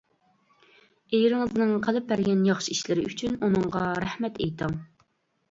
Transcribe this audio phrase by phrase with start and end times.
[1.17, 4.77] ئېرىڭىزنىڭ قىلىپ بەرگەن ياخشى ئىشلىرى ئۈچۈن ئۇنىڭغا رەھمەت ئېيتىڭ.